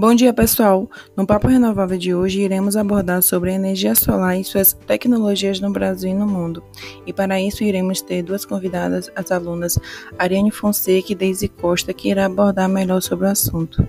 Bom 0.00 0.14
dia, 0.14 0.32
pessoal! 0.32 0.88
No 1.16 1.26
Papo 1.26 1.48
Renovável 1.48 1.98
de 1.98 2.14
hoje, 2.14 2.42
iremos 2.42 2.76
abordar 2.76 3.20
sobre 3.20 3.50
a 3.50 3.54
energia 3.54 3.96
solar 3.96 4.38
e 4.38 4.44
suas 4.44 4.72
tecnologias 4.72 5.58
no 5.58 5.72
Brasil 5.72 6.10
e 6.10 6.14
no 6.14 6.24
mundo. 6.24 6.62
E 7.04 7.12
para 7.12 7.40
isso, 7.40 7.64
iremos 7.64 8.00
ter 8.00 8.22
duas 8.22 8.44
convidadas, 8.44 9.10
as 9.16 9.32
alunas 9.32 9.76
Ariane 10.16 10.52
Fonseca 10.52 11.10
e 11.10 11.16
Deise 11.16 11.48
Costa, 11.48 11.92
que 11.92 12.10
irá 12.10 12.26
abordar 12.26 12.68
melhor 12.68 13.02
sobre 13.02 13.26
o 13.26 13.28
assunto. 13.28 13.82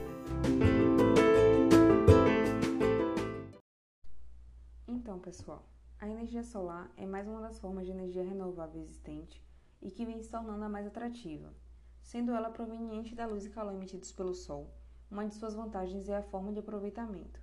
Então, 4.87 5.19
pessoal, 5.19 5.63
a 6.01 6.09
energia 6.09 6.41
solar 6.41 6.89
é 6.97 7.05
mais 7.05 7.27
uma 7.27 7.41
das 7.41 7.59
formas 7.59 7.85
de 7.85 7.91
energia 7.91 8.23
renovável 8.23 8.81
existente 8.81 9.39
e 9.79 9.91
que 9.91 10.07
vem 10.07 10.19
se 10.23 10.31
tornando 10.31 10.63
a 10.63 10.69
mais 10.69 10.87
atrativa, 10.87 11.53
sendo 12.01 12.31
ela 12.31 12.49
proveniente 12.49 13.13
da 13.13 13.27
luz 13.27 13.45
e 13.45 13.51
calor 13.51 13.75
emitidos 13.75 14.11
pelo 14.11 14.33
Sol 14.33 14.73
uma 15.11 15.25
de 15.25 15.33
suas 15.33 15.55
vantagens 15.55 16.07
é 16.07 16.17
a 16.17 16.21
forma 16.21 16.53
de 16.53 16.59
aproveitamento. 16.59 17.41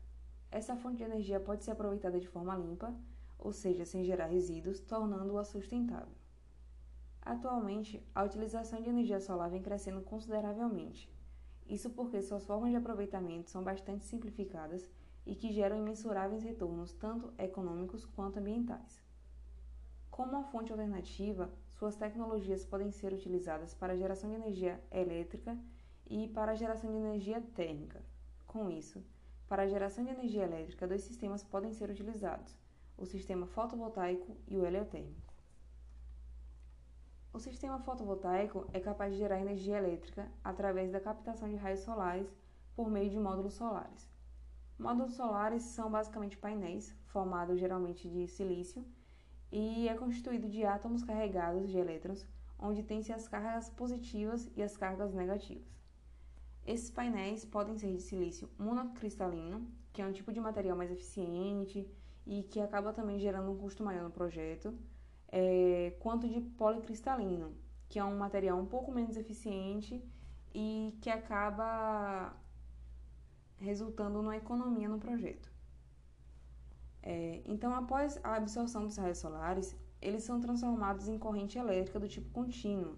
Essa 0.51 0.77
fonte 0.77 0.99
de 0.99 1.03
energia 1.03 1.41
pode 1.41 1.65
ser 1.65 1.73
aproveitada 1.73 2.21
de 2.21 2.29
forma 2.29 2.57
limpa, 2.57 2.95
ou 3.39 3.53
seja, 3.53 3.85
sem 3.85 4.05
gerar 4.05 4.27
resíduos, 4.27 4.81
tornando-a 4.81 5.45
sustentável. 5.45 6.15
Atualmente, 7.21 8.01
a 8.15 8.23
utilização 8.23 8.81
de 8.81 8.89
energia 8.89 9.19
solar 9.19 9.51
vem 9.51 9.61
crescendo 9.61 10.01
consideravelmente. 10.01 11.13
Isso 11.69 11.91
porque 11.91 12.23
suas 12.23 12.47
formas 12.47 12.71
de 12.71 12.77
aproveitamento 12.77 13.51
são 13.51 13.65
bastante 13.65 14.05
simplificadas 14.05 14.89
e 15.27 15.35
que 15.35 15.53
geram 15.53 15.77
imensuráveis 15.77 16.45
retornos 16.45 16.93
tanto 16.93 17.35
econômicos 17.37 18.07
quanto 18.07 18.39
ambientais. 18.39 19.03
Como 20.09 20.31
uma 20.31 20.45
fonte 20.45 20.71
alternativa, 20.71 21.51
suas 21.73 21.97
tecnologias 21.97 22.65
podem 22.65 22.93
ser 22.93 23.13
utilizadas 23.13 23.75
para 23.75 23.95
a 23.95 23.97
geração 23.97 24.31
de 24.31 24.37
energia 24.37 24.81
elétrica 24.93 25.59
e 26.09 26.29
para 26.29 26.53
a 26.53 26.55
geração 26.55 26.91
de 26.91 26.97
energia 26.97 27.41
térmica. 27.55 28.03
Com 28.47 28.71
isso, 28.71 29.03
para 29.49 29.63
a 29.63 29.69
geração 29.69 30.05
de 30.05 30.11
energia 30.11 30.45
elétrica, 30.45 30.87
dois 30.87 31.03
sistemas 31.03 31.43
podem 31.43 31.73
ser 31.73 31.91
utilizados: 31.91 32.57
o 32.97 33.05
sistema 33.05 33.47
fotovoltaico 33.47 34.37
e 34.49 34.57
o 34.57 34.65
heliotérmico. 34.65 35.35
O 37.33 37.39
sistema 37.39 37.79
fotovoltaico 37.79 38.67
é 38.73 38.81
capaz 38.81 39.13
de 39.13 39.19
gerar 39.19 39.41
energia 39.41 39.77
elétrica 39.77 40.27
através 40.43 40.91
da 40.91 41.01
captação 41.01 41.49
de 41.49 41.57
raios 41.57 41.81
solares 41.81 42.35
por 42.75 42.91
meio 42.91 43.11
de 43.11 43.21
módulos 43.21 43.55
solares. 43.55 44.09
Módulos 44.79 45.15
solares 45.15 45.63
são 45.63 45.91
basicamente 45.91 46.37
painéis 46.37 46.95
formados 47.07 47.61
geralmente 47.61 48.09
de 48.09 48.27
silício 48.27 48.85
e 49.53 49.89
é 49.89 49.95
constituído 49.95 50.49
de 50.49 50.65
átomos 50.65 51.03
carregados 51.03 51.69
de 51.69 51.79
elétrons, 51.79 52.27
onde 52.59 52.83
tem-se 52.83 53.13
as 53.13 53.29
cargas 53.29 53.71
positivas 53.71 54.51
e 54.57 54.63
as 54.63 54.77
cargas 54.77 55.13
negativas. 55.13 55.77
Esses 56.67 56.91
painéis 56.91 57.45
podem 57.45 57.79
ser 57.79 57.93
de 57.95 58.03
silício 58.03 58.51
monocristalino, 58.59 59.67
que 59.93 60.03
é 60.03 60.07
um 60.07 60.13
tipo 60.13 60.33
de 60.33 60.41
material 60.41 60.77
mais 60.77 60.91
eficiente 60.91 61.89
e 62.27 62.43
que 62.43 62.61
acaba 62.61 62.93
também 62.93 63.21
gerando 63.21 63.53
um 63.53 63.57
custo 63.57 63.85
maior 63.85 64.03
no 64.03 64.11
projeto, 64.11 64.77
é, 65.29 65.95
quanto 66.01 66.29
de 66.29 66.41
policristalino, 66.41 67.55
que 67.89 68.01
é 68.01 68.05
um 68.05 68.19
material 68.19 68.59
um 68.59 68.67
pouco 68.67 68.91
menos 68.91 69.17
eficiente 69.17 70.03
e 70.53 70.99
que 71.01 71.09
acaba 71.09 72.35
resultando 73.59 74.21
numa 74.21 74.37
economia 74.37 74.89
no 74.89 74.99
projeto. 74.99 75.49
É, 77.01 77.43
então, 77.45 77.73
após 77.73 78.19
a 78.25 78.35
absorção 78.35 78.85
dos 78.85 78.97
raios 78.97 79.19
solares, 79.19 79.77
eles 80.03 80.25
são 80.25 80.41
transformados 80.41 81.07
em 81.07 81.17
corrente 81.17 81.57
elétrica 81.57 82.01
do 82.01 82.09
tipo 82.09 82.29
contínuo, 82.31 82.97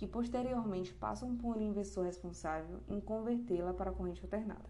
que 0.00 0.06
posteriormente 0.06 0.94
passam 0.94 1.36
por 1.36 1.58
um 1.58 1.60
investidor 1.60 2.06
responsável 2.06 2.80
em 2.88 2.98
convertê-la 2.98 3.74
para 3.74 3.92
corrente 3.92 4.22
alternada. 4.22 4.64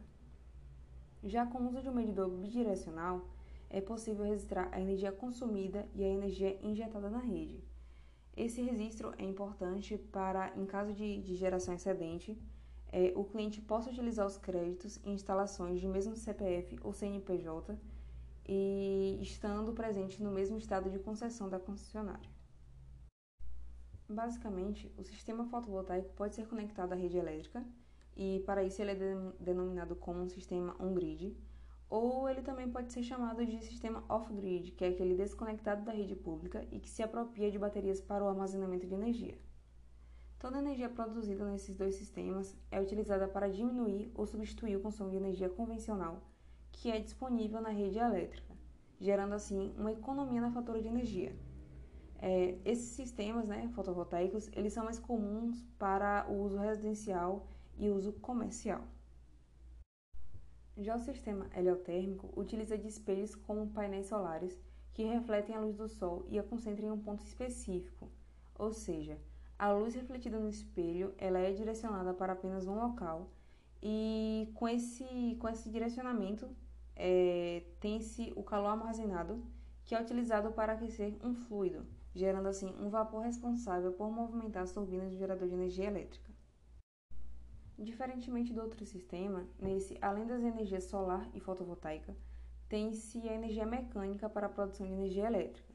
Já 1.23 1.47
com 1.47 1.59
o 1.59 1.69
uso 1.69 1.81
de 1.81 1.89
um 1.89 1.95
medidor 1.95 2.29
bidirecional, 2.29 3.29
é 3.69 3.81
possível 3.81 4.25
registrar 4.25 4.69
a 4.73 4.81
energia 4.81 5.13
consumida 5.13 5.87
e 5.95 6.03
a 6.03 6.09
energia 6.09 6.59
injetada 6.67 7.09
na 7.09 7.21
rede. 7.21 7.63
Esse 8.37 8.61
registro 8.61 9.15
é 9.19 9.23
importante 9.23 9.97
para, 9.97 10.53
em 10.57 10.67
caso 10.67 10.93
de, 10.93 11.23
de 11.23 11.37
geração 11.37 11.75
excedente, 11.75 12.37
é, 12.91 13.13
o 13.15 13.23
cliente 13.23 13.61
possa 13.61 13.89
utilizar 13.89 14.27
os 14.27 14.37
créditos 14.37 14.99
em 15.05 15.13
instalações 15.13 15.79
de 15.79 15.87
mesmo 15.87 16.17
CPF 16.17 16.77
ou 16.83 16.93
CNPJ 16.93 17.79
e 18.49 19.17
estando 19.23 19.73
presente 19.73 20.21
no 20.21 20.33
mesmo 20.33 20.59
estado 20.59 20.91
de 20.91 20.99
concessão 20.99 21.49
da 21.49 21.61
concessionária. 21.61 22.41
Basicamente, 24.11 24.93
o 24.99 25.05
sistema 25.05 25.45
fotovoltaico 25.45 26.13
pode 26.15 26.35
ser 26.35 26.49
conectado 26.49 26.93
à 26.93 26.97
rede 26.97 27.17
elétrica 27.17 27.65
e 28.17 28.43
para 28.45 28.65
isso 28.65 28.83
ele 28.83 28.91
é 28.91 28.97
denominado 29.39 29.95
como 29.95 30.21
um 30.21 30.29
sistema 30.29 30.75
on-grid, 30.81 31.37
ou 31.89 32.29
ele 32.29 32.43
também 32.43 32.69
pode 32.69 32.93
ser 32.93 33.05
chamado 33.05 33.47
de 33.47 33.63
sistema 33.63 34.03
off-grid, 34.09 34.73
que 34.73 34.85
é 34.85 34.89
aquele 34.89 35.15
desconectado 35.15 35.85
da 35.85 35.93
rede 35.93 36.17
pública 36.17 36.67
e 36.73 36.81
que 36.81 36.91
se 36.91 37.05
apropria 37.05 37.53
de 37.53 37.59
baterias 37.59 38.01
para 38.01 38.25
o 38.25 38.29
armazenamento 38.29 38.85
de 38.85 38.95
energia. 38.95 39.39
Toda 40.41 40.57
a 40.57 40.61
energia 40.61 40.89
produzida 40.89 41.49
nesses 41.49 41.77
dois 41.77 41.95
sistemas 41.95 42.57
é 42.69 42.81
utilizada 42.81 43.29
para 43.29 43.49
diminuir 43.49 44.11
ou 44.13 44.27
substituir 44.27 44.75
o 44.75 44.81
consumo 44.81 45.11
de 45.11 45.19
energia 45.19 45.49
convencional 45.49 46.21
que 46.73 46.91
é 46.91 46.99
disponível 46.99 47.61
na 47.61 47.71
rede 47.71 48.01
elétrica, 48.01 48.57
gerando 48.99 49.35
assim 49.35 49.73
uma 49.79 49.93
economia 49.93 50.41
na 50.41 50.51
fatura 50.51 50.83
de 50.83 50.89
energia. 50.89 51.33
É, 52.23 52.59
esses 52.67 52.91
sistemas 52.91 53.49
né, 53.49 53.71
fotovoltaicos 53.75 54.51
eles 54.53 54.75
são 54.75 54.85
mais 54.85 54.99
comuns 54.99 55.65
para 55.79 56.27
o 56.29 56.43
uso 56.43 56.59
residencial 56.59 57.47
e 57.79 57.89
uso 57.89 58.13
comercial. 58.13 58.83
Já 60.77 60.97
o 60.97 61.01
sistema 61.01 61.47
heliotérmico 61.57 62.31
utiliza 62.39 62.77
espelhos 62.77 63.35
como 63.35 63.71
painéis 63.71 64.07
solares 64.07 64.61
que 64.93 65.03
refletem 65.05 65.55
a 65.55 65.61
luz 65.61 65.77
do 65.77 65.89
Sol 65.89 66.27
e 66.29 66.39
a 66.39 66.43
concentram 66.43 66.89
em 66.89 66.91
um 66.91 67.01
ponto 67.01 67.25
específico, 67.25 68.11
ou 68.55 68.73
seja, 68.73 69.19
a 69.59 69.73
luz 69.73 69.95
refletida 69.95 70.39
no 70.39 70.49
espelho 70.49 71.15
ela 71.17 71.39
é 71.39 71.53
direcionada 71.53 72.13
para 72.13 72.35
apenas 72.35 72.67
um 72.67 72.75
local 72.75 73.31
e 73.83 74.51
com 74.55 74.69
esse, 74.69 75.37
com 75.39 75.49
esse 75.49 75.71
direcionamento 75.71 76.49
é, 76.95 77.63
tem-se 77.81 78.31
o 78.37 78.43
calor 78.43 78.69
armazenado 78.69 79.43
que 79.85 79.95
é 79.95 80.01
utilizado 80.01 80.53
para 80.53 80.73
aquecer 80.73 81.17
um 81.23 81.35
fluido, 81.35 81.87
gerando 82.15 82.49
assim 82.49 82.75
um 82.81 82.89
vapor 82.89 83.23
responsável 83.23 83.93
por 83.93 84.11
movimentar 84.11 84.63
as 84.63 84.73
turbinas 84.73 85.11
do 85.11 85.17
gerador 85.17 85.49
de 85.49 85.55
energia 85.55 85.87
elétrica. 85.87 86.31
Diferentemente 87.79 88.53
do 88.53 88.61
outro 88.61 88.85
sistema, 88.85 89.47
nesse, 89.59 89.97
além 90.03 90.27
das 90.27 90.43
energias 90.43 90.85
solar 90.85 91.29
e 91.33 91.41
fotovoltaica, 91.41 92.15
tem-se 92.69 93.27
a 93.29 93.35
energia 93.35 93.65
mecânica 93.65 94.29
para 94.29 94.47
a 94.47 94.51
produção 94.51 94.87
de 94.87 94.93
energia 94.93 95.27
elétrica. 95.27 95.73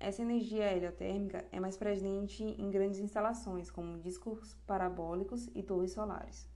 Essa 0.00 0.22
energia 0.22 0.72
heliotérmica 0.72 1.44
é 1.52 1.60
mais 1.60 1.76
presente 1.76 2.42
em 2.42 2.70
grandes 2.70 3.00
instalações, 3.00 3.70
como 3.70 4.00
discos 4.00 4.54
parabólicos 4.66 5.48
e 5.54 5.62
torres 5.62 5.92
solares. 5.92 6.48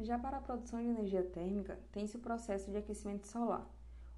Já 0.00 0.18
para 0.18 0.38
a 0.38 0.40
produção 0.40 0.80
de 0.80 0.88
energia 0.88 1.22
térmica, 1.22 1.78
tem-se 1.92 2.16
o 2.16 2.20
processo 2.20 2.70
de 2.70 2.76
aquecimento 2.76 3.26
solar, 3.26 3.66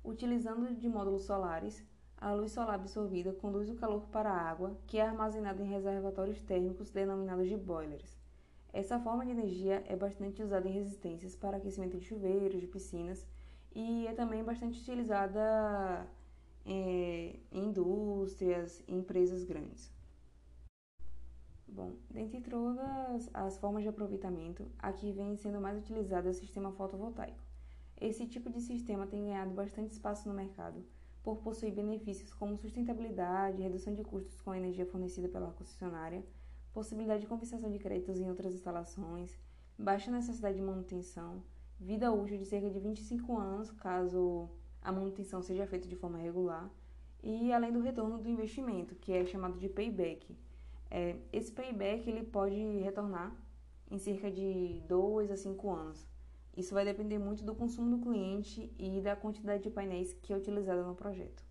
utilizando 0.05 0.75
de 0.75 0.89
módulos 0.89 1.23
solares 1.23 1.83
a 2.25 2.33
luz 2.33 2.53
solar 2.53 2.77
absorvida 2.77 3.35
conduz 3.35 3.69
o 3.69 3.75
calor 3.75 4.07
para 4.07 4.31
a 4.31 4.51
água, 4.51 4.79
que 4.87 4.99
é 4.99 5.03
armazenada 5.03 5.63
em 5.63 5.69
reservatórios 5.69 6.41
térmicos 6.43 6.91
denominados 6.91 7.47
de 7.47 7.55
boilers. 7.55 8.17
Essa 8.73 8.99
forma 8.99 9.27
de 9.27 9.33
energia 9.33 9.85
é 9.87 9.95
bastante 9.95 10.43
usada 10.43 10.67
em 10.67 10.73
resistências 10.73 11.37
para 11.37 11.59
aquecimento 11.59 11.99
de 11.99 12.07
chuveiros, 12.07 12.63
de 12.63 12.67
piscinas 12.67 13.27
e 13.75 14.07
é 14.07 14.15
também 14.15 14.43
bastante 14.43 14.81
utilizada 14.81 16.09
é, 16.65 17.37
em 17.53 17.67
indústrias 17.67 18.83
e 18.89 18.95
empresas 18.95 19.45
grandes. 19.45 19.93
Bom, 21.69 21.93
dentre 22.09 22.41
todas 22.41 23.29
as 23.35 23.59
formas 23.59 23.83
de 23.83 23.91
aproveitamento, 23.91 24.67
aqui 24.79 25.13
vem 25.13 25.37
sendo 25.37 25.61
mais 25.61 25.77
utilizado 25.77 26.31
o 26.31 26.33
sistema 26.33 26.73
fotovoltaico. 26.73 27.44
Esse 28.01 28.27
tipo 28.27 28.51
de 28.51 28.61
sistema 28.61 29.07
tem 29.07 29.25
ganhado 29.25 29.53
bastante 29.53 29.93
espaço 29.93 30.29
no 30.29 30.35
mercado, 30.35 30.85
por 31.23 31.39
possuir 31.39 31.73
benefícios 31.73 32.35
como 32.35 32.59
sustentabilidade, 32.59 33.63
redução 33.63 33.95
de 33.95 34.05
custos 34.05 34.41
com 34.41 34.51
a 34.51 34.59
energia 34.59 34.85
fornecida 34.85 35.29
pela 35.29 35.53
concessionária, 35.53 36.25
possibilidade 36.73 37.23
de 37.23 37.27
compensação 37.27 37.71
de 37.71 37.79
créditos 37.79 38.19
em 38.19 38.29
outras 38.29 38.53
instalações, 38.53 39.39
baixa 39.79 40.11
necessidade 40.11 40.57
de 40.57 40.63
manutenção, 40.63 41.43
vida 41.81 42.13
útil 42.13 42.37
de 42.37 42.45
cerca 42.45 42.69
de 42.69 42.79
25 42.79 43.39
anos 43.39 43.71
caso 43.71 44.51
a 44.83 44.93
manutenção 44.93 45.41
seja 45.41 45.67
feita 45.67 45.89
de 45.89 45.97
forma 45.97 46.19
regular, 46.19 46.71
e 47.23 47.53
além 47.53 47.73
do 47.73 47.81
retorno 47.81 48.19
do 48.19 48.29
investimento, 48.29 48.95
que 48.97 49.13
é 49.13 49.25
chamado 49.25 49.59
de 49.59 49.69
payback. 49.69 50.37
É, 50.91 51.17
esse 51.33 51.51
payback 51.51 52.09
ele 52.09 52.23
pode 52.23 52.55
retornar 52.81 53.35
em 53.91 53.99
cerca 53.99 54.31
de 54.31 54.83
2 54.87 55.31
a 55.31 55.37
5 55.37 55.71
anos. 55.71 56.07
Isso 56.57 56.75
vai 56.75 56.85
depender 56.85 57.19
muito 57.19 57.45
do 57.45 57.55
consumo 57.55 57.97
do 57.97 58.03
cliente 58.03 58.73
e 58.79 59.01
da 59.01 59.17
quantidade 59.17 59.63
de 59.63 59.71
painéis 59.71 60.13
que 60.13 60.33
é 60.33 60.37
utilizada 60.37 60.85
no 60.85 60.95
projeto. 60.95 61.43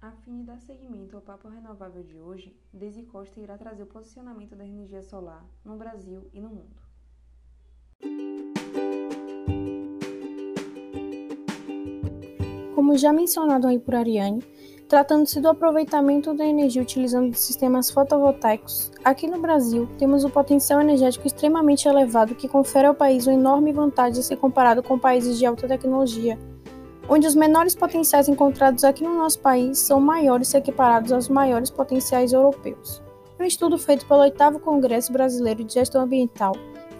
A 0.00 0.12
fim 0.12 0.36
de 0.36 0.44
dar 0.44 0.60
seguimento 0.60 1.16
ao 1.16 1.22
Papo 1.22 1.48
Renovável 1.48 2.04
de 2.04 2.20
hoje, 2.20 2.56
Desi 2.72 3.02
Costa 3.02 3.40
irá 3.40 3.58
trazer 3.58 3.82
o 3.82 3.86
posicionamento 3.86 4.54
da 4.54 4.64
energia 4.64 5.02
solar 5.02 5.44
no 5.64 5.76
Brasil 5.76 6.30
e 6.32 6.40
no 6.40 6.50
mundo. 6.50 6.86
Como 12.86 12.96
já 12.96 13.12
mencionado 13.12 13.66
aí 13.66 13.80
por 13.80 13.96
Ariane, 13.96 14.44
Tratando-se 14.88 15.40
do 15.40 15.48
aproveitamento 15.48 16.32
da 16.32 16.46
energia 16.46 16.80
utilizando 16.80 17.34
sistemas 17.34 17.90
fotovoltaicos, 17.90 18.92
aqui 19.04 19.26
no 19.26 19.40
Brasil 19.40 19.88
temos 19.98 20.22
um 20.22 20.30
potencial 20.30 20.80
energético 20.80 21.26
extremamente 21.26 21.88
elevado 21.88 22.36
que 22.36 22.46
confere 22.46 22.86
ao 22.86 22.94
país 22.94 23.26
uma 23.26 23.34
enorme 23.34 23.72
vantagem 23.72 24.22
se 24.22 24.36
comparado 24.36 24.84
com 24.84 24.96
países 24.96 25.36
de 25.36 25.44
alta 25.44 25.66
tecnologia, 25.66 26.38
onde 27.08 27.26
os 27.26 27.34
menores 27.34 27.74
potenciais 27.74 28.28
encontrados 28.28 28.84
aqui 28.84 29.02
no 29.02 29.16
nosso 29.16 29.40
país 29.40 29.80
são 29.80 30.00
maiores 30.00 30.46
se 30.46 30.56
equiparados 30.56 31.10
aos 31.10 31.28
maiores 31.28 31.70
potenciais 31.70 32.32
europeus. 32.32 33.02
Um 33.40 33.42
estudo 33.42 33.76
feito 33.76 34.06
pelo 34.06 34.20
8 34.20 34.60
Congresso 34.60 35.12
Brasileiro 35.12 35.64
de 35.64 35.74
Gestão 35.74 36.02
Ambiental, 36.02 36.52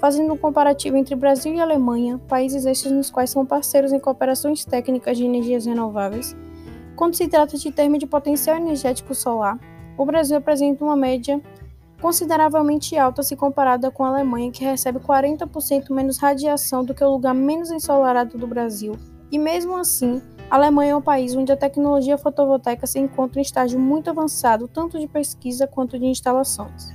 fazendo 0.06 0.34
um 0.34 0.36
comparativo 0.36 0.96
entre 0.96 1.16
Brasil 1.16 1.52
e 1.52 1.58
Alemanha, 1.58 2.20
países 2.28 2.64
estes 2.64 2.92
nos 2.92 3.10
quais 3.10 3.28
são 3.28 3.44
parceiros 3.44 3.92
em 3.92 3.98
cooperações 3.98 4.64
técnicas 4.64 5.18
de 5.18 5.24
energias 5.24 5.66
renováveis, 5.66 6.36
quando 6.94 7.16
se 7.16 7.26
trata 7.26 7.58
de 7.58 7.72
termos 7.72 7.98
de 7.98 8.06
potencial 8.06 8.56
energético 8.56 9.16
solar, 9.16 9.58
o 9.98 10.06
Brasil 10.06 10.36
apresenta 10.36 10.84
uma 10.84 10.94
média 10.94 11.42
consideravelmente 12.00 12.96
alta 12.96 13.20
se 13.24 13.34
comparada 13.34 13.90
com 13.90 14.04
a 14.04 14.10
Alemanha, 14.10 14.52
que 14.52 14.64
recebe 14.64 15.00
40% 15.00 15.90
menos 15.90 16.18
radiação 16.18 16.84
do 16.84 16.94
que 16.94 17.02
o 17.02 17.10
lugar 17.10 17.34
menos 17.34 17.72
ensolarado 17.72 18.38
do 18.38 18.46
Brasil. 18.46 18.96
E 19.32 19.40
mesmo 19.40 19.74
assim, 19.74 20.22
a 20.48 20.54
Alemanha 20.54 20.92
é 20.92 20.96
um 20.96 21.02
país 21.02 21.34
onde 21.34 21.50
a 21.50 21.56
tecnologia 21.56 22.16
fotovoltaica 22.16 22.86
se 22.86 23.00
encontra 23.00 23.40
em 23.40 23.42
estágio 23.42 23.80
muito 23.80 24.08
avançado, 24.08 24.68
tanto 24.68 25.00
de 25.00 25.08
pesquisa 25.08 25.66
quanto 25.66 25.98
de 25.98 26.06
instalações. 26.06 26.94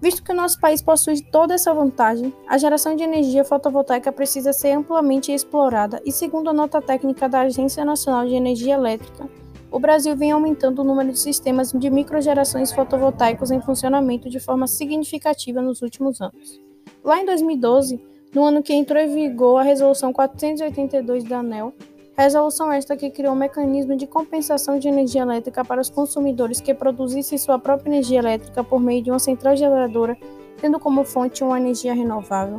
Visto 0.00 0.22
que 0.22 0.32
o 0.32 0.34
nosso 0.34 0.58
país 0.58 0.80
possui 0.80 1.20
toda 1.20 1.52
essa 1.52 1.74
vantagem, 1.74 2.32
a 2.48 2.56
geração 2.56 2.96
de 2.96 3.02
energia 3.02 3.44
fotovoltaica 3.44 4.10
precisa 4.10 4.50
ser 4.50 4.70
amplamente 4.70 5.30
explorada 5.30 6.00
e, 6.06 6.10
segundo 6.10 6.48
a 6.48 6.54
nota 6.54 6.80
técnica 6.80 7.28
da 7.28 7.42
Agência 7.42 7.84
Nacional 7.84 8.26
de 8.26 8.34
Energia 8.34 8.74
Elétrica, 8.74 9.28
o 9.70 9.78
Brasil 9.78 10.16
vem 10.16 10.32
aumentando 10.32 10.80
o 10.80 10.84
número 10.84 11.12
de 11.12 11.18
sistemas 11.18 11.70
de 11.70 11.90
microgerações 11.90 12.72
fotovoltaicos 12.72 13.50
em 13.50 13.60
funcionamento 13.60 14.30
de 14.30 14.40
forma 14.40 14.66
significativa 14.66 15.60
nos 15.60 15.82
últimos 15.82 16.20
anos. 16.20 16.58
Lá 17.04 17.20
em 17.20 17.26
2012, 17.26 18.02
no 18.34 18.44
ano 18.44 18.62
que 18.62 18.72
entrou 18.72 19.00
em 19.00 19.14
vigor 19.14 19.60
a 19.60 19.62
Resolução 19.62 20.12
482 20.12 21.24
da 21.24 21.38
ANEL, 21.38 21.74
Resolução 22.20 22.70
esta 22.70 22.98
que 22.98 23.08
criou 23.08 23.32
um 23.32 23.36
mecanismo 23.36 23.96
de 23.96 24.06
compensação 24.06 24.78
de 24.78 24.86
energia 24.86 25.22
elétrica 25.22 25.64
para 25.64 25.80
os 25.80 25.88
consumidores 25.88 26.60
que 26.60 26.74
produzissem 26.74 27.38
sua 27.38 27.58
própria 27.58 27.88
energia 27.88 28.18
elétrica 28.18 28.62
por 28.62 28.78
meio 28.78 29.02
de 29.02 29.10
uma 29.10 29.18
central 29.18 29.56
geradora, 29.56 30.18
tendo 30.60 30.78
como 30.78 31.02
fonte 31.02 31.42
uma 31.42 31.58
energia 31.58 31.94
renovável. 31.94 32.58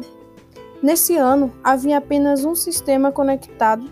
Nesse 0.82 1.16
ano, 1.16 1.54
havia 1.64 2.00
apenas 2.00 2.44
um 2.44 2.56
sistema 2.56 3.12
conectado 3.12 3.88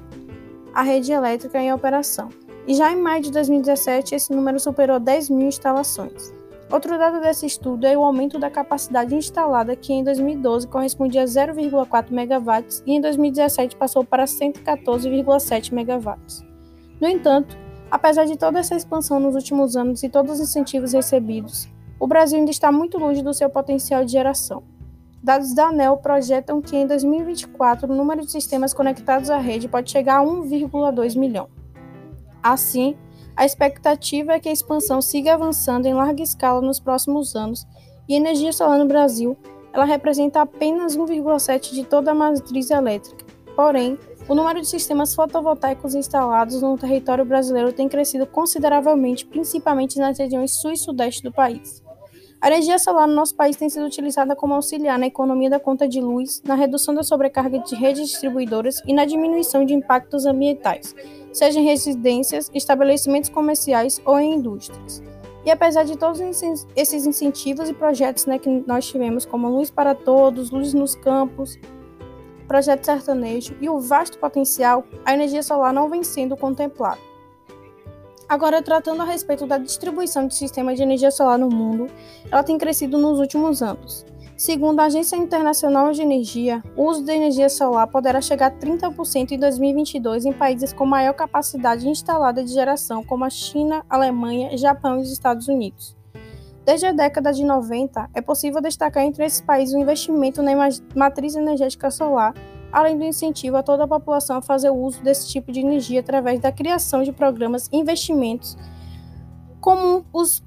à 0.73 0.81
rede 0.81 1.11
elétrica 1.11 1.59
em 1.59 1.71
operação, 1.71 2.29
e 2.65 2.73
já 2.73 2.91
em 2.91 2.99
maio 2.99 3.21
de 3.21 3.31
2017 3.31 4.15
esse 4.15 4.33
número 4.33 4.59
superou 4.59 4.99
10 4.99 5.29
mil 5.29 5.47
instalações. 5.47 6.33
Outro 6.71 6.99
dado 6.99 7.19
desse 7.19 7.47
estudo 7.47 7.87
é 7.87 7.97
o 7.97 8.03
aumento 8.03 8.37
da 8.37 8.49
capacidade 8.49 9.15
instalada, 9.15 9.75
que 9.75 9.91
em 9.91 10.03
2012 10.03 10.67
correspondia 10.67 11.23
a 11.23 11.25
0,4 11.25 12.11
MW 12.11 12.83
e 12.85 12.93
em 12.93 13.01
2017 13.01 13.75
passou 13.75 14.03
para 14.03 14.25
114,7 14.25 15.71
MW. 15.71 16.15
No 17.01 17.07
entanto, 17.07 17.57
apesar 17.89 18.25
de 18.25 18.37
toda 18.37 18.59
essa 18.59 18.75
expansão 18.75 19.19
nos 19.19 19.33
últimos 19.33 19.75
anos 19.75 20.03
e 20.03 20.09
todos 20.09 20.33
os 20.33 20.39
incentivos 20.41 20.93
recebidos, 20.93 21.67
o 21.99 22.05
Brasil 22.05 22.37
ainda 22.37 22.51
está 22.51 22.71
muito 22.71 22.99
longe 22.99 23.23
do 23.23 23.33
seu 23.33 23.49
potencial 23.49 24.05
de 24.05 24.11
geração. 24.11 24.63
Dados 25.23 25.55
da 25.55 25.69
ANEL 25.69 25.97
projetam 25.97 26.61
que 26.61 26.77
em 26.77 26.85
2024 26.85 27.91
o 27.91 27.95
número 27.95 28.21
de 28.21 28.31
sistemas 28.31 28.75
conectados 28.75 29.31
à 29.31 29.37
rede 29.37 29.67
pode 29.67 29.89
chegar 29.89 30.19
a 30.19 30.23
1,2 30.23 31.17
milhão. 31.17 31.49
Assim, 32.43 32.95
a 33.39 33.45
expectativa 33.45 34.33
é 34.33 34.39
que 34.39 34.49
a 34.49 34.51
expansão 34.51 35.01
siga 35.01 35.33
avançando 35.33 35.85
em 35.85 35.93
larga 35.93 36.21
escala 36.21 36.59
nos 36.59 36.77
próximos 36.77 37.37
anos 37.37 37.65
e 38.05 38.13
a 38.13 38.17
energia 38.17 38.51
solar 38.51 38.77
no 38.77 38.85
Brasil 38.85 39.37
ela 39.71 39.85
representa 39.85 40.41
apenas 40.41 40.97
1,7% 40.97 41.71
de 41.71 41.85
toda 41.85 42.11
a 42.11 42.13
matriz 42.13 42.69
elétrica. 42.69 43.25
Porém, 43.55 43.97
o 44.27 44.35
número 44.35 44.59
de 44.59 44.67
sistemas 44.67 45.15
fotovoltaicos 45.15 45.95
instalados 45.95 46.61
no 46.61 46.77
território 46.77 47.23
brasileiro 47.23 47.71
tem 47.71 47.87
crescido 47.87 48.27
consideravelmente, 48.27 49.25
principalmente 49.25 49.97
nas 49.97 50.19
regiões 50.19 50.59
sul 50.59 50.73
e 50.73 50.77
sudeste 50.77 51.23
do 51.23 51.31
país. 51.31 51.81
A 52.41 52.47
energia 52.47 52.79
solar 52.79 53.05
no 53.05 53.13
nosso 53.13 53.35
país 53.35 53.57
tem 53.57 53.69
sido 53.69 53.85
utilizada 53.85 54.33
como 54.33 54.53
auxiliar 54.53 54.97
na 54.97 55.07
economia 55.07 55.49
da 55.49 55.59
conta 55.59 55.85
de 55.85 55.99
luz, 55.99 56.41
na 56.45 56.55
redução 56.55 56.95
da 56.95 57.03
sobrecarga 57.03 57.59
de 57.59 57.75
redes 57.75 58.07
distribuidoras 58.09 58.81
e 58.87 58.93
na 58.93 59.03
diminuição 59.03 59.65
de 59.65 59.73
impactos 59.73 60.25
ambientais, 60.25 60.95
seja 61.33 61.59
em 61.59 61.65
residências, 61.65 62.49
estabelecimentos 62.53 63.29
comerciais 63.29 64.01
ou 64.05 64.17
em 64.17 64.35
indústrias. 64.35 65.03
E 65.45 65.51
apesar 65.51 65.83
de 65.83 65.97
todos 65.97 66.21
esses 66.21 67.05
incentivos 67.05 67.67
e 67.67 67.73
projetos 67.73 68.25
né, 68.25 68.39
que 68.39 68.49
nós 68.65 68.87
tivemos, 68.87 69.25
como 69.25 69.49
Luz 69.49 69.69
para 69.69 69.93
Todos, 69.93 70.49
Luz 70.49 70.73
nos 70.73 70.95
Campos, 70.95 71.59
Projeto 72.47 72.85
Sertanejo 72.85 73.53
e 73.59 73.69
o 73.69 73.79
vasto 73.79 74.17
potencial, 74.17 74.85
a 75.03 75.13
energia 75.13 75.43
solar 75.43 75.73
não 75.73 75.89
vem 75.89 76.03
sendo 76.03 76.37
contemplada. 76.37 77.08
Agora, 78.29 78.61
tratando 78.61 79.01
a 79.01 79.05
respeito 79.05 79.47
da 79.47 79.57
distribuição 79.57 80.27
de 80.27 80.35
sistemas 80.35 80.77
de 80.77 80.83
energia 80.83 81.09
solar 81.09 81.39
no 81.39 81.49
mundo, 81.49 81.87
ela 82.31 82.43
tem 82.43 82.59
crescido 82.59 82.95
nos 82.95 83.17
últimos 83.17 83.63
anos. 83.63 84.05
Segundo 84.37 84.79
a 84.79 84.85
Agência 84.85 85.15
Internacional 85.15 85.91
de 85.91 86.03
Energia, 86.03 86.63
o 86.77 86.85
uso 86.85 87.03
de 87.03 87.11
energia 87.11 87.49
solar 87.49 87.87
poderá 87.87 88.21
chegar 88.21 88.45
a 88.45 88.51
30% 88.51 89.31
em 89.31 89.39
2022 89.39 90.25
em 90.25 90.31
países 90.31 90.71
com 90.71 90.85
maior 90.85 91.13
capacidade 91.13 91.89
instalada 91.89 92.43
de 92.43 92.53
geração, 92.53 93.03
como 93.03 93.25
a 93.25 93.31
China, 93.31 93.83
Alemanha, 93.89 94.55
Japão 94.55 94.99
e 94.99 95.01
os 95.01 95.11
Estados 95.11 95.47
Unidos. 95.47 95.97
Desde 96.63 96.85
a 96.85 96.91
década 96.91 97.33
de 97.33 97.43
90, 97.43 98.11
é 98.13 98.21
possível 98.21 98.61
destacar 98.61 99.03
entre 99.03 99.25
esses 99.25 99.41
países 99.41 99.73
o 99.73 99.79
investimento 99.79 100.43
na 100.43 100.51
matriz 100.95 101.35
energética 101.35 101.89
solar, 101.89 102.35
além 102.71 102.97
do 102.97 103.03
incentivo 103.03 103.57
a 103.57 103.63
toda 103.63 103.83
a 103.83 103.87
população 103.87 104.37
a 104.37 104.41
fazer 104.41 104.69
uso 104.69 105.01
desse 105.01 105.27
tipo 105.27 105.51
de 105.51 105.59
energia 105.59 105.99
através 105.99 106.39
da 106.39 106.51
criação 106.51 107.03
de 107.03 107.11
programas 107.11 107.69
e 107.71 107.77
investimentos, 107.77 108.57
como 109.59 110.05
os 110.13 110.43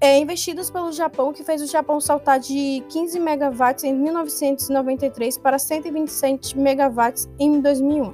é, 0.00 0.18
investidos 0.18 0.70
pelo 0.70 0.92
Japão, 0.92 1.32
que 1.32 1.42
fez 1.42 1.62
o 1.62 1.66
Japão 1.66 2.00
saltar 2.00 2.38
de 2.38 2.82
15 2.88 3.18
megawatts 3.18 3.84
em 3.84 3.94
1993 3.94 5.38
para 5.38 5.58
127 5.58 6.58
megawatts 6.58 7.28
em 7.38 7.60
2001. 7.60 8.12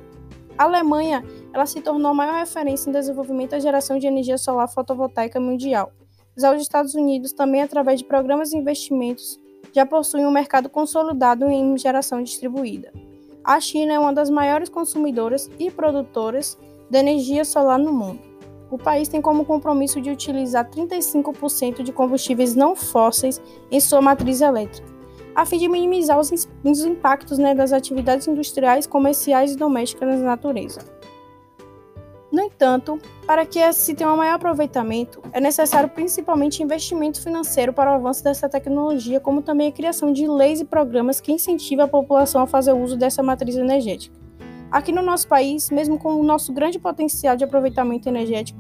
A 0.57 0.65
Alemanha 0.65 1.25
ela 1.53 1.67
se 1.67 1.81
tornou 1.81 2.11
a 2.11 2.15
maior 2.15 2.35
referência 2.35 2.89
em 2.89 2.93
desenvolvimento 2.93 3.51
da 3.51 3.59
geração 3.59 3.99
de 3.99 4.07
energia 4.07 4.39
solar 4.39 4.69
fotovoltaica 4.69 5.41
mundial. 5.41 5.93
Já 6.37 6.55
os 6.55 6.63
Estados 6.63 6.95
Unidos, 6.95 7.33
também 7.33 7.63
através 7.63 8.01
de 8.01 8.07
programas 8.07 8.51
de 8.51 8.57
investimentos, 8.57 9.41
já 9.73 9.85
possuem 9.85 10.27
um 10.27 10.31
mercado 10.31 10.69
consolidado 10.69 11.47
em 11.47 11.77
geração 11.77 12.23
distribuída. 12.23 12.93
A 13.45 13.61
China 13.61 13.93
é 13.93 13.99
uma 13.99 14.13
das 14.13 14.31
maiores 14.31 14.69
consumidoras 14.69 15.51
e 15.59 15.71
produtoras 15.71 16.59
de 16.89 16.99
energia 16.99 17.45
solar 17.45 17.79
no 17.79 17.93
mundo 17.93 18.33
o 18.73 18.79
país 18.79 19.07
tem 19.07 19.21
como 19.21 19.45
compromisso 19.45 20.01
de 20.01 20.11
utilizar 20.11 20.69
35% 20.71 21.83
de 21.83 21.93
combustíveis 21.93 22.55
não 22.55 22.75
fósseis 22.75 23.39
em 23.71 23.79
sua 23.79 24.01
matriz 24.01 24.41
elétrica, 24.41 24.89
a 25.35 25.45
fim 25.45 25.59
de 25.59 25.69
minimizar 25.69 26.19
os, 26.19 26.31
os 26.65 26.81
impactos 26.81 27.37
né, 27.37 27.55
das 27.55 27.71
atividades 27.71 28.27
industriais, 28.27 28.87
comerciais 28.87 29.53
e 29.53 29.57
domésticas 29.57 30.19
na 30.19 30.25
natureza. 30.25 30.81
No 32.33 32.41
entanto, 32.41 32.99
para 33.27 33.45
que 33.45 33.71
se 33.75 33.95
tenha 33.95 34.11
um 34.11 34.17
maior 34.17 34.37
aproveitamento, 34.37 35.23
é 35.35 35.41
necessário 35.41 35.91
principalmente 35.91 36.63
investimento 36.63 37.21
financeiro 37.21 37.75
para 37.75 37.91
o 37.91 37.95
avanço 37.95 38.25
dessa 38.25 38.49
tecnologia, 38.49 39.21
como 39.21 39.43
também 39.43 39.69
a 39.69 39.73
criação 39.73 40.11
de 40.11 40.27
leis 40.27 40.59
e 40.59 40.65
programas 40.65 41.21
que 41.21 41.31
incentivem 41.31 41.85
a 41.85 41.89
população 41.89 42.41
a 42.41 42.47
fazer 42.47 42.73
uso 42.73 42.97
dessa 42.97 43.23
matriz 43.23 43.55
energética. 43.55 44.17
Aqui 44.71 44.91
no 44.93 45.03
nosso 45.03 45.29
país, 45.29 45.69
mesmo 45.71 45.99
com 45.99 46.15
o 46.15 46.23
nosso 46.23 46.55
grande 46.55 46.79
potencial 46.79 47.37
de 47.37 47.45
aproveitamento 47.45 48.09
energético, 48.09 48.59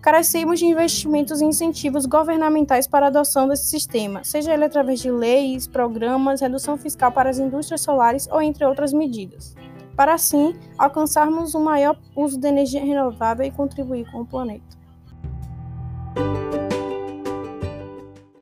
carecemos 0.00 0.60
de 0.60 0.66
investimentos 0.66 1.40
e 1.40 1.44
incentivos 1.44 2.06
governamentais 2.06 2.86
para 2.86 3.06
a 3.06 3.08
adoção 3.08 3.48
desse 3.48 3.66
sistema, 3.66 4.22
seja 4.22 4.54
ele 4.54 4.64
através 4.64 5.00
de 5.00 5.10
leis, 5.10 5.66
programas, 5.66 6.40
redução 6.40 6.76
fiscal 6.76 7.10
para 7.10 7.28
as 7.28 7.40
indústrias 7.40 7.80
solares 7.80 8.28
ou 8.30 8.40
entre 8.40 8.64
outras 8.64 8.92
medidas, 8.92 9.56
para 9.96 10.14
assim 10.14 10.54
alcançarmos 10.78 11.54
um 11.54 11.64
maior 11.64 11.98
uso 12.14 12.38
de 12.38 12.46
energia 12.46 12.84
renovável 12.84 13.46
e 13.46 13.50
contribuir 13.50 14.10
com 14.12 14.20
o 14.20 14.26
planeta. 14.26 14.76